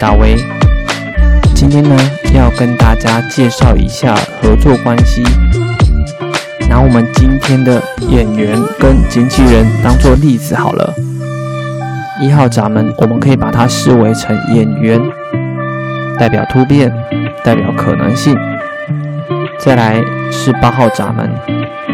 [0.00, 0.36] 大威。
[1.54, 1.96] 今天呢，
[2.34, 5.22] 要跟大家介绍一下合作关系。
[6.68, 10.94] 拿我们今天的演员跟经纪人当做例子好了。
[12.20, 15.00] 一号闸门，我们可以把它视为成演员，
[16.18, 16.92] 代表突变，
[17.44, 18.36] 代表可能性。
[19.58, 21.28] 再来是八号闸门，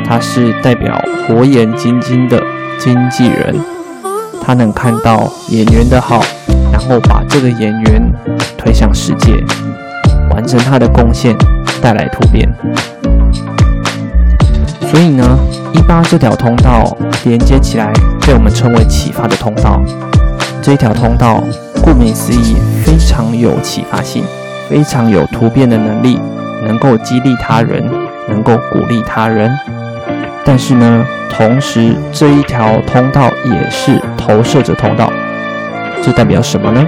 [0.06, 2.42] 它是代表火眼金睛的。
[2.76, 3.54] 经纪人，
[4.44, 6.20] 他能看到演员的好，
[6.74, 8.12] 然后把这个演员
[8.58, 9.32] 推向世界，
[10.30, 11.32] 完成他的贡献，
[11.80, 12.52] 带来突变。
[14.90, 15.38] 所以呢，
[15.72, 16.84] 一八这条通道
[17.22, 17.92] 连接起来，
[18.26, 19.80] 被我们称为启发的通道。
[20.60, 21.40] 这一条通道，
[21.80, 24.24] 顾名思义，非常有启发性，
[24.68, 26.18] 非常有突变的能力，
[26.66, 27.88] 能够激励他人，
[28.28, 29.48] 能够鼓励他人。
[30.44, 35.08] 但是呢，同时这一条通道也是投射者通道，
[36.04, 36.84] 这代表什么呢？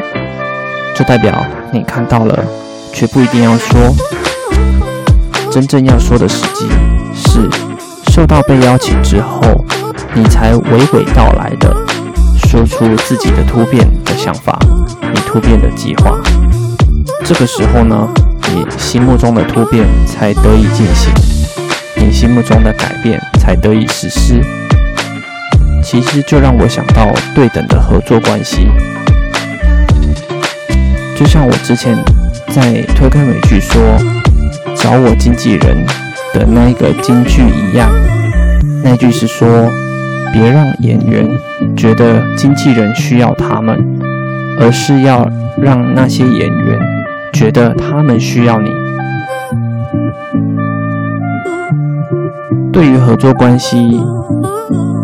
[0.94, 2.38] 这代表你看到了，
[2.92, 3.80] 却不一定要说。
[5.50, 6.68] 真正要说的时机
[7.14, 7.48] 是
[8.12, 9.40] 受到被邀请之后，
[10.12, 11.74] 你才娓娓道来的
[12.46, 14.58] 说出自己的突变的想法，
[15.00, 16.18] 你突变的计划。
[17.24, 18.06] 这个时候呢，
[18.52, 21.10] 你心目中的突变才得以进行。
[21.96, 24.44] 你心目中的改变才得以实施，
[25.82, 28.68] 其实就让我想到对等的合作关系，
[31.16, 31.96] 就像我之前
[32.50, 33.80] 在推开美剧说
[34.74, 35.84] 找我经纪人
[36.34, 37.90] 的那一个金句一样，
[38.84, 39.48] 那句是说
[40.32, 41.26] 别让演员
[41.74, 43.82] 觉得经纪人需要他们，
[44.60, 45.26] 而是要
[45.58, 46.78] 让那些演员
[47.32, 48.70] 觉得他们需要你。
[52.70, 53.98] 对于合作关系，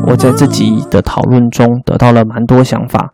[0.07, 3.13] 我在自己的讨论中得到了蛮多想法。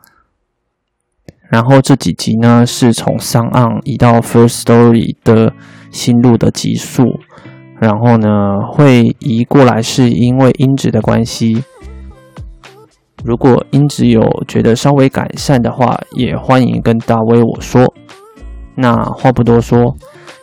[1.49, 5.53] 然后这几集呢，是从上岸移到 Firstory 的
[5.91, 7.05] 新录的集数，
[7.81, 8.29] 然后呢
[8.71, 11.65] 会移过来，是因为音质的关系。
[13.25, 17.93] 如果音质有觉得稍微改善的话，也欢迎跟大威我说。
[18.77, 19.97] 那话不多说，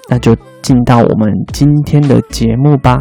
[0.10, 2.98] 那就进到我们今天的节目吧。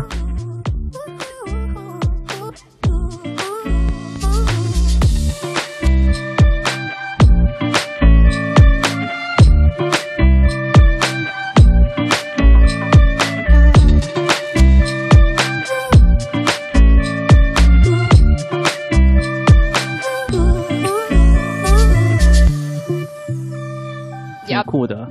[24.74, 25.08] 酷的，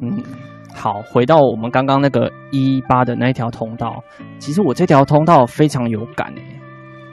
[0.00, 0.22] 嗯，
[0.72, 4.00] 好，回到我们刚刚那个一八的那一条通道，
[4.38, 6.42] 其实我这条通道非常有感诶，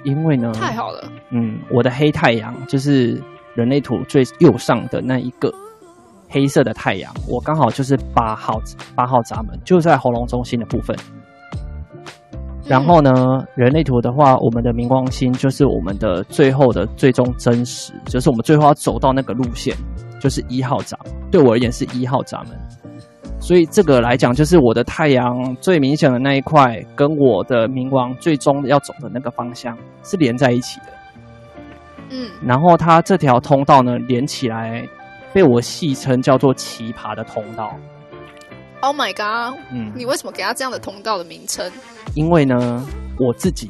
[0.03, 3.19] 因为呢，太好了，嗯，我的黑太阳就是
[3.55, 5.51] 人类图最右上的那一个
[6.29, 8.61] 黑色的太阳，我刚好就是八号
[8.95, 10.95] 八号闸门，就在喉咙中心的部分。
[12.67, 13.11] 然后呢，
[13.55, 19.75] 人类图的话，我们的冥王星就是我们的最后的最终真实，就是我们最后要走到那个路线。
[20.19, 20.97] 就是一号闸，
[21.31, 22.57] 对我而言是一号闸门，
[23.39, 30.85] 所以这个来讲，就是我的太阳最明显的那一块，跟我的冥王最终要走的那个方向是连在一起的。
[32.09, 34.88] 嗯，然后它这条通道呢，连起来，
[35.33, 37.72] 被我戏称叫做奇葩的通道。
[38.79, 39.59] Oh my god！
[39.72, 41.69] 嗯，你为什么给他这样的通道的名称？
[42.13, 42.85] 因为呢，
[43.19, 43.67] 我自己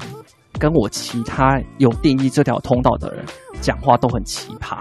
[0.59, 3.25] 跟我其他有定义这条通道的人
[3.62, 4.80] 讲话都很奇葩。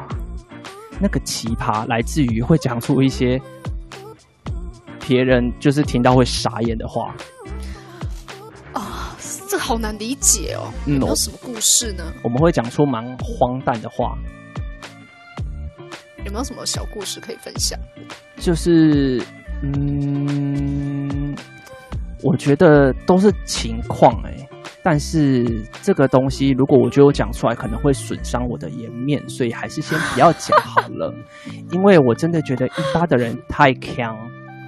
[1.01, 3.41] 那个奇葩来自于会讲出一些
[5.07, 7.15] 别人就是听到会傻眼的话
[8.73, 9.17] 啊，
[9.49, 10.73] 这好难理解哦。
[10.87, 12.13] 嗯，有没有什么故事呢？
[12.23, 14.17] 我们会讲出蛮荒诞的话。
[16.25, 17.79] 有没有什么小故事可以分享？
[18.39, 19.23] 就是，
[19.63, 21.37] 嗯，
[22.21, 24.49] 我觉得都是情况哎。
[24.89, 25.45] 但是
[25.83, 31.13] 这个东西，如果我觉得我讲出来可能会损伤我的颜面，所以还是先不要讲好了。
[31.73, 34.17] 因为我真的觉得一八的人太强。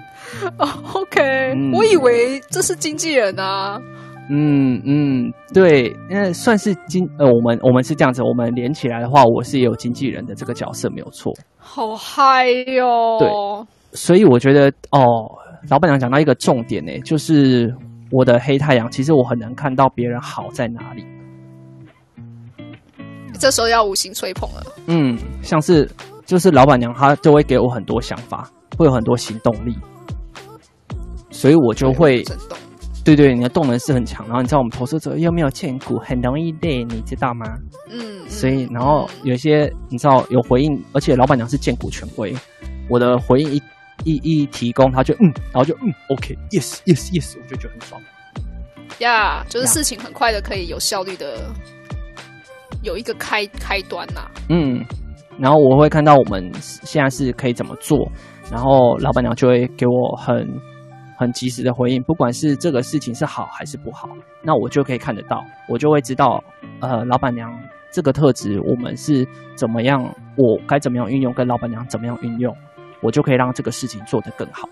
[0.58, 1.22] 哦，OK，
[1.54, 3.80] 嗯，我以为这是经纪人啊。
[4.28, 11.32] 嗯嗯，对，因为算是经呃，我们我们是这样子，我们连起来的话，我是也有经纪人的这个角色，没有错。
[11.58, 13.18] 好嗨哟！
[13.20, 13.28] 对，
[13.92, 15.30] 所以我觉得哦，
[15.70, 17.72] 老板娘讲到一个重点呢，就是
[18.10, 21.04] 我的黑太阳，其实我很难看到别人好在哪里。
[23.38, 24.66] 这时候要五星吹捧了。
[24.86, 25.88] 嗯，像是
[26.24, 29.76] 就是老板娘，她就会给我很多想法，会有很多行动力，
[31.30, 32.24] 所以我就会。
[33.04, 37.46] 对对，你的动能是很强，然后你知道我们投射者又没有荐骨，很容易累，你知道吗？
[37.88, 42.34] 嗯，所以然后有些你知道有回应，而且老板娘是荐股权威，
[42.90, 43.62] 我的回应一
[44.04, 48.00] 一一提供，他就嗯，然后就嗯，OK，yes yes yes，我就觉得很爽。
[48.98, 51.50] 呀，yeah, 就是事情很快的可以有效率的
[52.82, 54.30] 有一个开开端呐、啊。
[54.48, 54.84] 嗯，
[55.38, 58.10] 然后我会看到我们现在是可以怎么做，
[58.50, 60.46] 然后老板娘就会给我很。
[61.20, 64.08] 很及时的回应，不管是这个事情是好还是不好，
[64.40, 66.40] 那我就可以看得到，我就会知道，
[66.78, 67.52] 呃，老板娘
[67.90, 70.00] 这个特质我们是怎么样，
[70.36, 72.56] 我该怎么样运用，跟老板娘怎么样运用，
[73.02, 74.68] 我就可以让这个事情做得更好。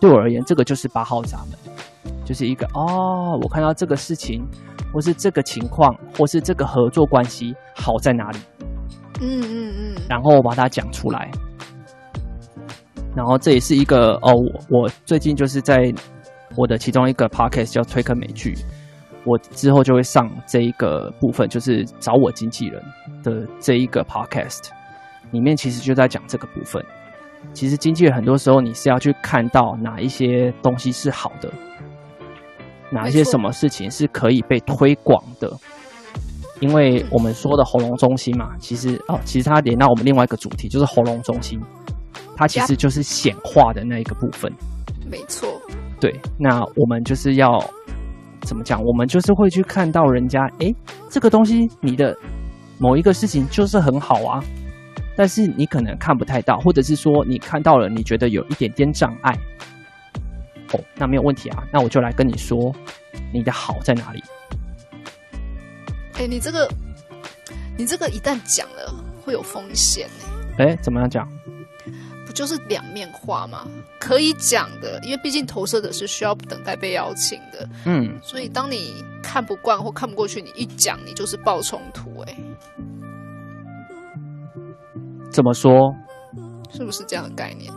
[0.00, 4.42] 对我而言，这个就是八号闸门，就是一个哦，我看到这个事情，
[4.94, 8.38] 或是这个情况，或是这个合作关系好在哪里，
[9.20, 11.30] 嗯嗯嗯，然后我把它讲出来。
[13.14, 14.32] 然后这也是一个哦，
[14.70, 15.92] 我我最近就是在
[16.56, 18.54] 我的其中一个 podcast 叫推坑美剧，
[19.24, 22.82] 我之后就会上这一个部分，就是找我经纪人
[23.22, 24.68] 的这一个 podcast，
[25.32, 26.82] 里面其实就在讲这个部分。
[27.52, 31.50] 其实经纪人很多时候你是要去看到哪一些东西是好的，
[32.90, 35.50] 哪一些什么事情是可以被推广的，
[36.60, 41.60] 因为我们说的喉咙中心嘛，其实哦，其实它连到我们另外一个主题就是喉咙中心。
[42.36, 44.50] 它其实就是显化的那一个部分，
[45.10, 45.46] 没错。
[46.00, 47.62] 对，那我们就是要
[48.40, 48.82] 怎么讲？
[48.82, 50.74] 我们就是会去看到人家，诶，
[51.10, 52.16] 这个东西你的
[52.78, 54.42] 某一个事情就是很好啊，
[55.16, 59.36] 但是你可能看不太到，或者是说你看到了，你觉得有一点点障碍。
[60.72, 62.74] 哦，那没有问题啊，那我就来跟你说，
[63.32, 64.22] 你的好在哪里？
[66.14, 66.68] 诶，你这个，
[67.76, 70.64] 你这个一旦讲了会有风险呢。
[70.64, 71.28] 诶，怎么样讲？
[72.24, 73.66] 不就是两面话吗，
[73.98, 82.36] 可以讲的，因为毕竟投射者是需要等待被邀请的，嗯，所以当你看不惯或看不过去，你一讲，你就是爆冲突，哎，
[85.30, 85.94] 怎么说？
[86.72, 87.72] 是不是这样的概念？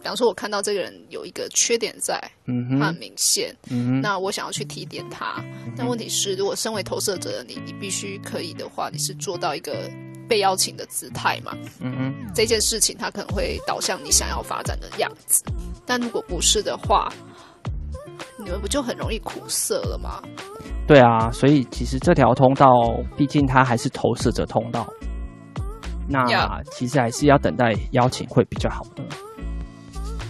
[0.00, 9.90] 比方说，我看到这个人有一个缺点在，嗯哼，他很明显，嗯哼，那我想要去提点他，嗯，但问题是，如果身为投射者的你，你必须可以的话，你是做到一个。
[10.28, 15.44] 被邀请的姿态嘛，嗯嗯，这件事情它可能会导向你想要发展的样子，
[15.86, 17.08] 但如果不是的话，
[18.36, 20.20] 你们不就很容易苦涩了吗？
[20.84, 22.66] 对啊，所以其实这条通道，
[23.16, 24.84] 毕竟它还是投射者通道，
[26.08, 29.02] 那其实还是要等待邀请会比较好的，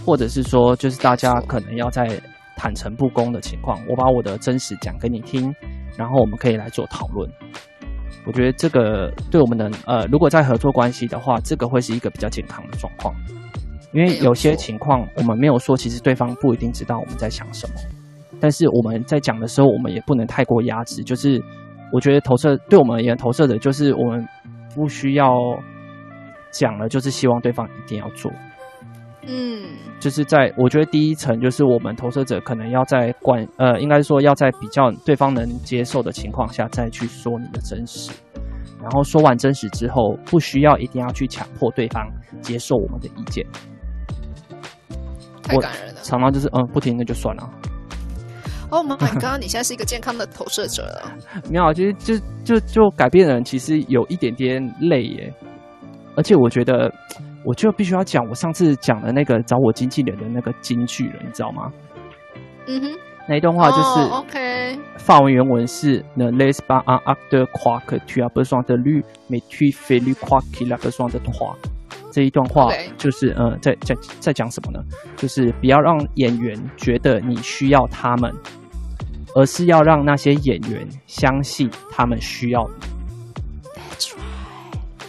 [0.05, 2.19] 或者是说，就是大家可能要在
[2.55, 5.53] 坦诚不公的情况，我把我的真实讲给你听，
[5.95, 7.29] 然后我们可以来做讨论。
[8.25, 13.13] 我觉得这个对我们的呃，如果在合作关系的话，这个会是一个比较健康的状况，
[13.93, 17.75] 因为有些情况我们没有说，其实对方不一定知道我们在想什么，
[18.39, 21.01] 但是我们在讲的时候，我们也不能太过压制。
[21.03, 21.41] 就是
[21.93, 24.27] 我觉得投射对我们而言，投射的就是我们
[24.77, 25.33] 不需要
[26.51, 28.31] 讲了，就是希望对方一定要做。
[29.29, 38.11] 嗯，就是在我觉得第一层就是我们投射者可能要在关呃，应该说要在比较对方能接受的情况下再去说你的真实，
[38.81, 42.07] 然后说完真实之后，不需要一定要去强迫对方
[42.39, 43.45] 接受我们的意见。
[45.43, 47.49] 太感人了，常常就是嗯，不听那就算了。
[48.69, 51.11] 哦妈妈，刚刚你现在是一个健康的投射者了。
[51.49, 55.33] 没有，其实就就就改变的人其实有一点点累耶，
[56.15, 56.93] 而且我觉得。
[57.45, 61.71] 我就必须要讲我上次讲的那个找我经纪人的那个金句了，你知道吗？
[62.67, 64.77] 嗯哼，那一段话就是 OK。
[64.97, 70.03] 法文原文是 Ne laisse pas un acteur croire que tu as besoin de lui, mais tu fais
[70.03, 71.55] lui croire qu'il a besoin de toi。
[72.17, 74.83] 这一段话就是嗯，在在在讲什么呢？
[75.17, 78.33] 就是不要让演员觉得你需要他们，
[79.35, 82.73] 而是要让那些演员相信他们需要你。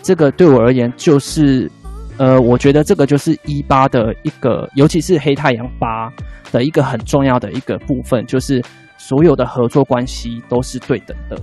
[0.03, 1.71] 这个对我而言就是。
[2.19, 6.13] 呃，我觉得这个就是一八的一个，尤其是黑太阳八
[6.51, 8.61] 的一个很重要的一个部分，就是
[8.97, 11.41] 所有的合作关系都是对等的。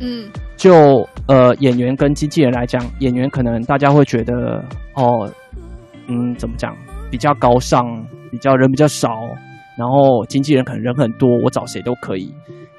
[0.00, 4.64] 嗯，就呃演员跟经纪人来讲，演员可能大家会觉得
[4.94, 5.30] 哦，
[6.08, 6.74] 嗯，怎么讲，
[7.10, 7.84] 比较高尚，
[8.30, 9.10] 比较人比较少，
[9.76, 12.34] 然后经纪人可能人很多，我找谁都可以。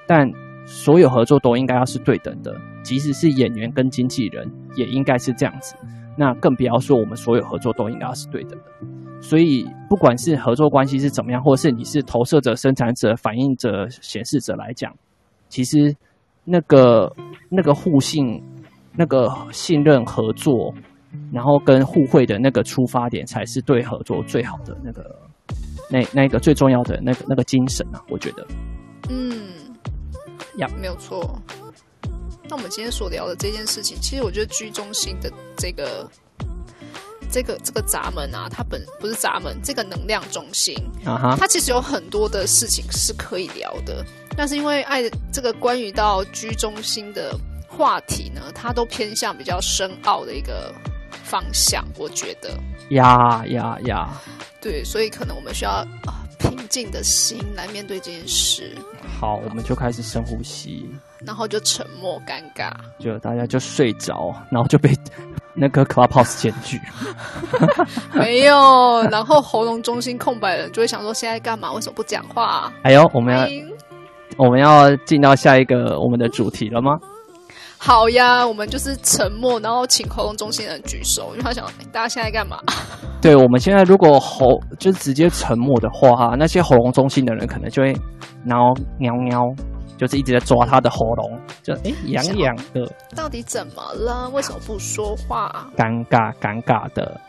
[0.08, 0.30] 但
[0.66, 5.76] 所有合作都应该要是对等的，即使是演员跟经纪人也应该是这样子。
[6.18, 8.66] 那更不要说我们所有合作都应该要是对等的。
[9.22, 14.92] 所以不管是合作关系是怎么样，或是你是投射者、生产者、反映者、显示者来讲，
[15.48, 15.96] 其实
[16.52, 17.10] 那个
[17.50, 18.44] 那个互信、
[18.94, 20.74] 那个信任、合作，
[21.32, 25.18] 然后跟互惠的那个出发点，才是对合作最好的那个
[25.90, 28.04] 那那个最重要的那个那个精神啊！
[28.10, 28.46] 我觉得，
[29.10, 29.48] 嗯，
[30.58, 31.42] 呀，没有错。
[32.50, 36.06] 那我们今天所聊的这件事情，其实我觉得居中心的这个。
[37.32, 44.06] 这个这个闸门啊，它本不是闸门，这个能量中心啊哈它其实有很多的事情是可以聊的。
[44.36, 47.34] 但是因为爱这个关于到居中心的
[47.68, 50.74] 话题呢，它都偏向比较深奥的一个
[51.24, 52.58] 方向，我觉得。
[52.90, 54.10] 呀呀呀！
[54.62, 55.72] 对，所以可能我们需要
[56.06, 58.76] 啊平静的心来面对这件事。
[59.20, 60.90] 好，我们就开始深呼吸，
[61.26, 64.94] 然后就沉默尴尬，就大家就睡着，然后就被。
[65.54, 66.80] 那个 Clubhouse 检举，
[68.14, 69.02] 没有。
[69.12, 71.72] 然后喉咙中心空白的人就会想说：现在干嘛？
[71.74, 72.72] 为什么不讲话？
[72.84, 73.48] 哎呦，我们要
[74.38, 76.98] 我们要进到下一个我们的主题了吗？
[77.78, 82.60] 好呀，我们就是沉默，然后请喉咙中心的人举手，因为他想大家现在干嘛？
[83.20, 87.96] 对，我们现在如果喉就直接沉默的话，那些喉咙中心的人可能就会
[88.46, 89.52] 然后喵喵。
[90.02, 94.28] 就是一直在抓他的喉咙，就哎痒痒的，到底怎么了？
[94.34, 95.70] 为什么不说话？
[95.78, 97.22] 尴尬尴尬的，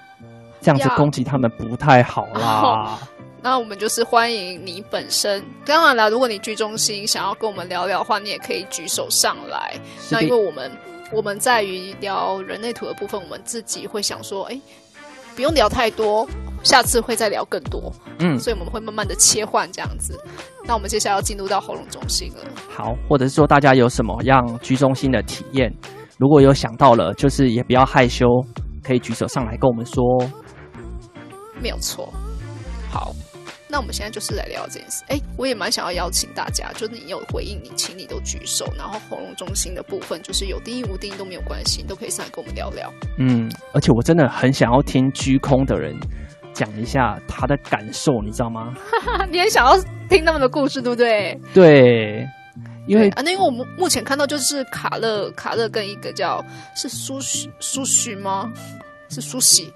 [0.58, 2.62] 这样子攻击他们不太好啦。
[2.62, 2.98] 哦，
[3.42, 5.44] 那我们就是欢迎你本身。
[5.66, 9.74] 当然了，如果你居中心想要跟我们聊聊的话，你也可以举手上来。
[10.10, 10.72] 那因为我们
[11.12, 14.58] 我们在于聊人类图的部分，我们自己会想说，哎。
[15.34, 16.28] 不用聊太多，
[16.62, 17.92] 下次会再聊更多。
[18.19, 20.19] 嗯，所以我们会慢慢的切换这样子。
[20.64, 22.45] 那我们接下来要进入到喉咙中心了。
[22.69, 25.73] 好，或者是说大家有什么样居中心的体验，
[26.19, 28.26] 如果有想到了，就是也不要害羞，
[28.83, 30.02] 可以举手上来跟我们说。
[31.61, 32.12] 没有错。
[32.90, 33.12] 好。
[33.69, 35.02] 那我们现在就是来聊这件事。
[35.09, 38.71] 哎，我也蛮想要邀请大家，就是你有回应你，请你都举手。
[38.76, 42.92] 然后喉咙中心的部分，就是有定义无定义都没有关系，你都可以上来跟我们聊聊。
[43.19, 45.99] 嗯，而且我真的很想要听居空的人
[46.52, 48.75] 讲一下他的感受，你知道吗？
[49.30, 49.76] 你也想要
[50.09, 51.38] 听他们的故事，对不对？
[51.54, 52.26] 对，
[52.87, 56.44] 因为啊，那因为我们目前看到就是卡勒，卡勒跟一个叫
[56.75, 58.50] 是苏许苏许吗？
[59.09, 59.71] 是苏喜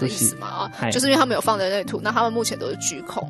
[0.00, 0.70] 的意思吗？
[0.80, 3.28] 啊，就是因为他们有放人类图，那他们目前都是居空，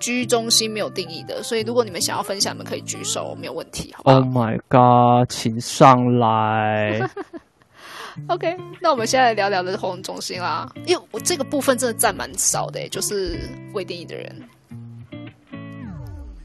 [0.00, 7.08] 居中心没有定义的，所以如果你们想要分享，你们可以举手，没有问题，好？Oh my god，请上来。
[8.28, 13.38] OK，那我们现在来聊聊的活动中心啦，因为我这个部分真的占蛮少的，就是
[13.72, 14.48] 未定义的人。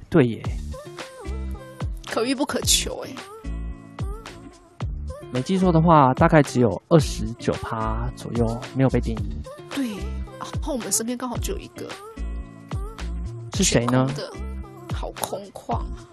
[0.09, 0.43] 对耶，
[2.11, 3.09] 可遇不可求，哎。
[5.31, 9.41] 没记错的话，大概只有二十九趴左右没有被定义。
[9.73, 9.87] 对，
[10.37, 11.87] 然后我们身边刚好就有一个，
[13.53, 14.05] 是谁呢？
[14.13, 14.29] 的，
[14.93, 16.03] 好空旷啊！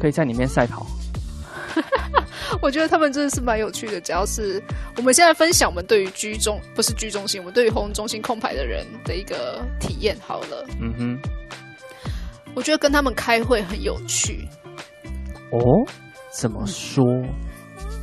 [0.00, 0.86] 可以在里面赛跑。
[2.62, 4.00] 我觉得他们真的是蛮有趣的。
[4.00, 4.62] 只要是
[4.96, 10.66] 我们现在分享我们对于居中不是居中心，我们对于红中心空白的人的一个体验好了。
[10.80, 11.18] 嗯哼，
[12.54, 14.48] 我觉得跟他们开会很有趣。
[15.50, 15.58] 哦，
[16.30, 17.04] 怎么说？
[17.04, 17.28] 嗯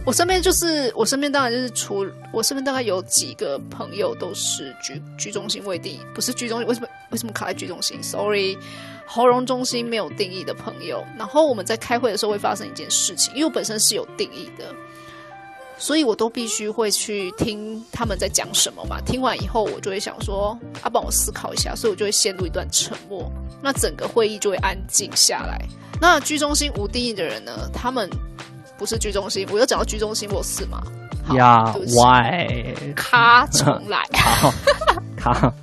[0.05, 8.57] 我身边就是我身边当然就是除我身边大概有几个朋友都是居居中心未定，不是居中心，为什么为什么卡在居中心？Sorry，
[9.05, 11.03] 喉咙中心没有定义的朋友。
[11.17, 14.74] 然后我们在开会的时候会发生一件事情，因为我本身是有定义的，
[15.77, 19.00] 所以我都必须会去听他们在讲什么嘛。
[19.05, 23.31] 听完以后，我就会想说，啊，帮我思考一下，所以我就会陷入一段沉默。
[23.62, 25.60] 那整个会议就会安静下来。
[26.01, 27.69] 那居中心无定义的人呢？
[27.74, 28.10] 他们。
[28.75, 30.81] 不是居中心，我又讲到居中心我是吗？
[31.36, 32.93] 呀，Why？
[32.95, 34.03] 卡重来，
[35.15, 35.53] 卡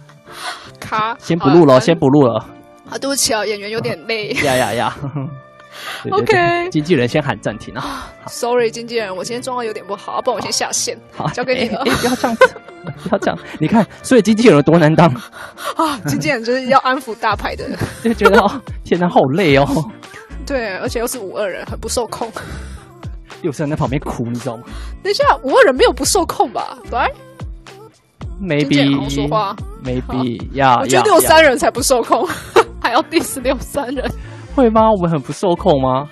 [0.79, 2.43] 卡，先不录了，先不录了。
[2.91, 4.29] 啊，对不起啊，演员有点累。
[4.45, 4.97] 呀呀呀！
[6.11, 8.11] OK，经纪人先喊暂停啊。
[8.27, 10.99] Sorry，经纪人，我今天状况有点不好，不然我先下线。
[11.17, 11.85] 好，交给你了。
[11.85, 12.55] 不要这样子，
[13.05, 13.39] 不要这样。
[13.59, 15.07] 你看，所以经纪人有多难当
[15.77, 15.99] 啊！
[16.07, 19.67] 经纪人就是要安抚大牌的人，就觉得哦，天哪，好累哦。
[20.45, 22.31] 对，而且又是五二人，很不受控。
[23.43, 24.65] 六三在旁边哭，你知道吗？
[25.03, 26.77] 等一下，五二人没有不受控吧？
[26.91, 26.99] 对
[28.43, 32.29] ，maybe 说话，maybe 呀，我觉得六三人才不受控，
[32.91, 34.05] 还要 diss 六三人，
[34.53, 34.91] 会吗？
[34.91, 36.09] 我们很不受控吗？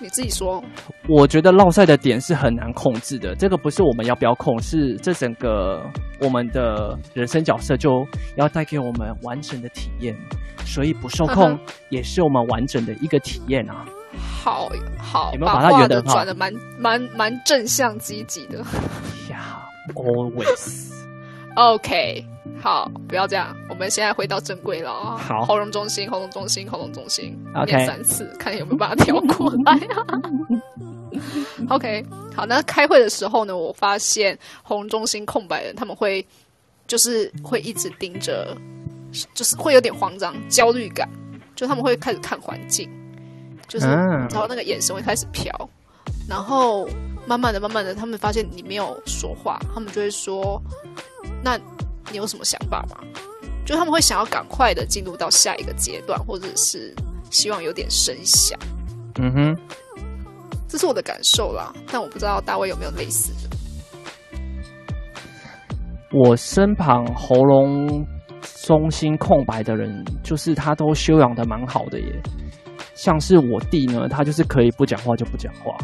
[0.00, 0.60] 你自己说。
[1.08, 5.80] 我觉得落赛的点是很难控制的，这个不是我们要不要控，是这整个
[6.20, 10.12] 我们的人生角色就要带给我们完整的体验，
[10.64, 11.56] 所以不受控
[11.88, 13.84] 也是我们完整的一个体验啊。
[14.18, 18.58] 好好，有没有把它圆的转的蛮蛮蛮正向积极的？
[19.30, 19.62] 呀、
[19.94, 20.88] yeah,，always。
[21.54, 22.24] OK，
[22.60, 25.16] 好，不要这样，我们现在回到正轨了啊。
[25.16, 30.04] 好，喉咙中心，喉咙中心，喉咙中心，OK，念三次，看有没有把它调过来啊。
[31.70, 36.26] OK，好，那开会的时候呢，我发现喉咙中心空白的人，他们会
[36.86, 38.56] 就是会一直盯着，
[39.34, 41.08] 就是会有点慌张、焦虑感，
[41.54, 42.90] 就他们会开始看环境，
[43.68, 45.52] 就是然后那个眼神会开始飘，
[46.28, 46.88] 然后
[47.26, 50.60] 慢慢的、慢慢的，他们发现你没有说话，他们就会说。
[51.40, 51.56] 那
[52.10, 52.96] 你有什么想法吗？
[53.64, 56.94] 就他们会想要赶快的进入到下一个阶段，或者是
[57.30, 58.58] 希望有点声响。
[59.20, 59.56] 嗯哼，
[60.66, 63.56] 这是我的感受啦，但我不知道大卫有没有类似的。
[66.10, 68.06] 我身旁喉咙
[68.64, 72.06] 中心空白的人，就是他都修养的蛮好的耶。
[72.94, 75.76] 像是我弟呢，他就是可以不讲话就不讲话，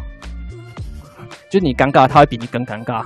[1.50, 3.04] 就你尴尬，他会比你更尴尬。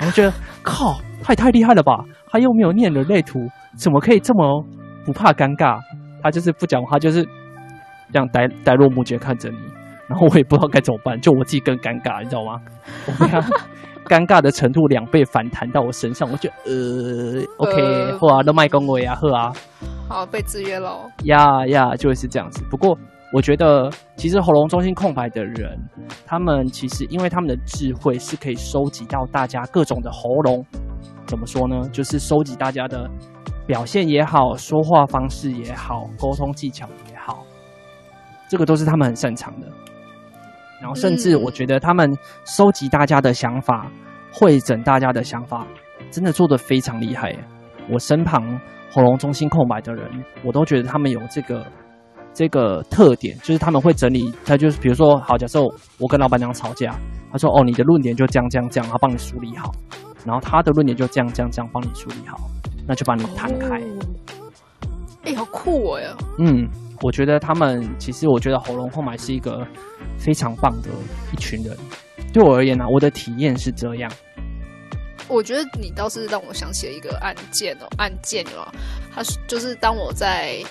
[0.00, 0.32] 我觉得
[0.64, 1.00] 靠。
[1.22, 2.04] 他也太厉害了吧！
[2.30, 3.40] 他又没有念人类图，
[3.76, 4.64] 怎么可以这么
[5.04, 5.78] 不怕尴尬？
[6.22, 7.24] 他就是不讲话，就是
[8.12, 9.56] 这样呆呆若木鸡看着你，
[10.08, 12.60] 然后我也不知道该怎么办，就我自己更尴尬，你知道吗？
[13.06, 13.40] 我被他
[14.06, 19.52] 尴尬的程度两倍反弹到我身上，我就呃，OK，好啊，都卖恭维啊，喝啊，
[20.08, 22.62] 好被制约喽，呀呀，就会是这样子。
[22.70, 22.96] 不过。
[23.32, 25.76] 我觉得，其实喉咙中心空白的人，
[26.24, 30.64] 他们其实因为他们的智慧是可以收集到大家各种的喉咙，
[31.26, 31.88] 怎么说呢？
[31.90, 33.10] 就是收集大家的
[33.66, 37.44] 表现也好，说话方式也好，沟通技巧也好，
[38.48, 39.66] 这个都是他们很擅长的。
[40.80, 43.90] 然后，甚至我觉得他们收集大家的想法，
[44.32, 45.66] 会整大家的想法，
[46.10, 47.34] 真的做得非常厉害。
[47.90, 51.66] 我身旁喉咙中心空白的人，我都觉得他们有这个。
[52.34, 55.58] 这个特点就是他们会整理，他就是比如说，好，假设
[55.98, 56.94] 我跟老板娘吵架，
[57.32, 59.72] 他说，哦，你的论点就这样这样这样，他帮你梳理好，
[60.26, 62.36] 然后他的论点就这样这样这样帮你梳理好，
[62.86, 63.80] 那就把你弹开。
[65.22, 66.16] 哎、哦，好酷哦呀！
[66.38, 66.68] 嗯，
[67.02, 69.66] 我觉得他们其实，我觉得喉咙空白是一个
[70.18, 70.88] 非常棒的
[71.32, 71.76] 一群人。
[72.32, 74.10] 对我而言呢、啊，我的体验是这样。
[75.28, 78.66] 我觉得你倒是让我想起了一个案件哦，案件哦，
[79.14, 80.62] 他是就是当我在。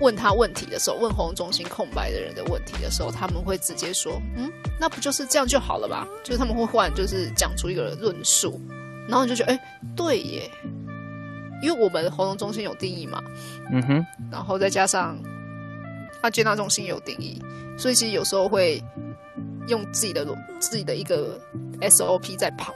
[0.00, 8.60] 问他问题的时候，问喉咙中心空白的人的问题的时候，他们会直接说：“嗯，那不就是这样就好了吧？”就是他们会忽然就是讲出一个论述，
[9.08, 9.60] 然后你就觉得：“哎，
[9.96, 10.50] 对耶，
[11.62, 13.22] 因为我们喉咙中心有定义嘛，
[13.72, 15.18] 嗯哼，然后再加上
[16.22, 17.42] 他接纳中心有定义，
[17.76, 18.82] 所以其实有时候会
[19.66, 20.24] 用自己的
[20.60, 21.40] 自己的一个
[21.80, 22.74] SOP 在跑，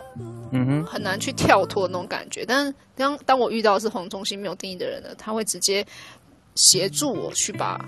[0.50, 2.44] 嗯哼，很难去跳脱那种感觉。
[2.44, 5.86] 但是当当我遇到的是喉咙中心没有定义的人呢，他会直接。
[6.54, 7.82] 协助我去把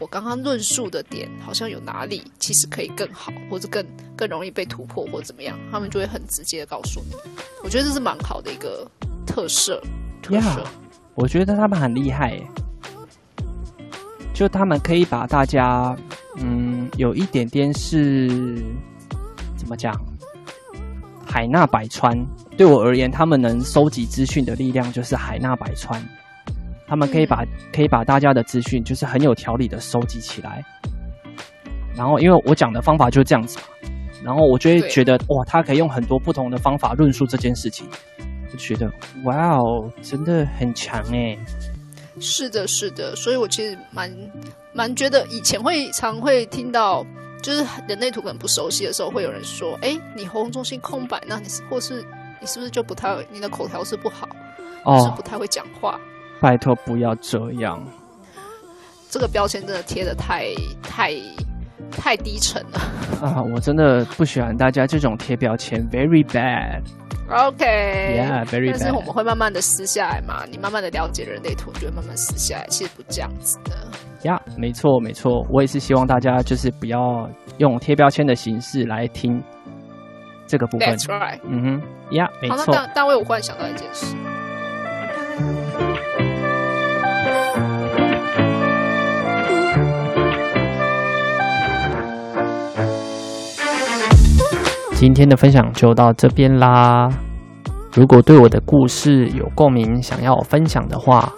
[0.00, 3.84] 我刚刚论述的点，好像有哪里其实可以更好，或者更
[4.16, 7.14] 更容易被突破，或者怎么样，他们就会很直接的告诉你。
[7.62, 8.90] 我觉得这是蛮好的一个
[9.26, 9.78] 特色。
[10.22, 10.64] 特色
[11.14, 12.40] 我觉得他们很厉害，
[14.32, 15.94] 就他们可以把大家，
[16.38, 18.28] 嗯，有一点点是
[19.58, 19.94] 怎么讲，
[21.26, 22.18] 海纳百川。
[22.56, 26.02] 对我而言，他们能收集资讯的力量就是海纳百川。
[26.90, 30.60] 他们可以把可以把大家的资讯，就是很有条理的收集起来，
[31.96, 33.64] 然后因为我讲的方法就是这样子嘛，
[34.24, 37.88] 然后我就会觉得哇，他可以用很多不同的方法论述这件事情，
[38.50, 38.90] 就觉得
[39.22, 41.38] 哇哦，真的很强诶。
[42.18, 44.12] 是的，是的，所以我其实蛮
[44.72, 47.06] 蛮觉得以前会常会听到，
[47.40, 52.04] 就是人类图可能不熟悉的时候，会有人说，哎，你喉咙中心空白，那你是或是
[52.40, 54.28] 你是不是就不太你的口条是不好，
[54.84, 55.96] 哦，是不太会讲话。
[56.40, 57.80] 拜托不要这样，
[59.10, 60.46] 这个标签真的贴的太
[60.82, 61.12] 太
[61.90, 62.78] 太低沉了
[63.20, 63.42] 啊！
[63.54, 66.80] 我真的不喜欢大家这种贴标签，very bad。
[67.28, 68.76] OK，yeah，very bad。
[68.78, 72.66] 但是我们会慢慢的撕下来嘛，你慢慢的了解人类图，就会慢慢撕下来。
[72.68, 73.76] 其实不这样子的。
[74.22, 79.42] 呀，yeah，没错没错，我也是希望大家就是不要用贴标签的形式来听
[80.46, 80.88] 这个部分。
[80.88, 81.40] That's right。
[81.44, 82.56] 嗯哼，呀，没错。
[82.58, 84.16] 好，那大大卫，我忽然想到一件事。
[95.00, 97.08] 今天的分享就到这边啦。
[97.94, 101.32] 如果对我的故事有共鸣，想要我分享的话，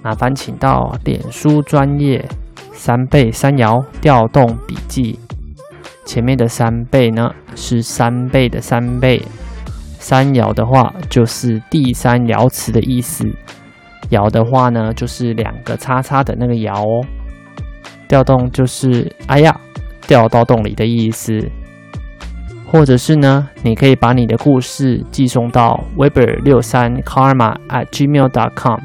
[0.00, 2.24] 麻烦请到脸书专业
[2.72, 5.18] 三倍三摇调动笔记。
[6.04, 9.20] 前面的三倍呢，是三倍的三倍，
[9.98, 13.28] 三摇的话就是第三爻辞的意思。
[14.10, 17.04] 摇的话呢，就是两个叉叉的那个摇哦。
[18.06, 19.52] 调动就是哎呀。
[20.06, 21.40] 掉到洞里的意思。
[22.70, 28.78] 或者是呢，你可以把你的故事寄送到 weber 六三 karma at gmail dot com，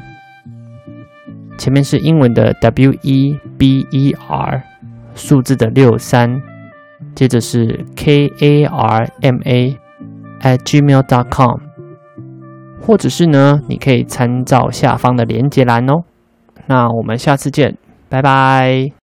[1.56, 4.62] 前面是英文的 W E B E R，
[5.14, 6.42] 数字的六三，
[7.14, 9.78] 接着是 K A R M A
[10.40, 11.60] at gmail dot com，
[12.80, 16.02] 或者是呢，你可以参照下方的连结栏哦。
[16.66, 17.76] 那我们下次见，
[18.08, 19.05] 拜拜。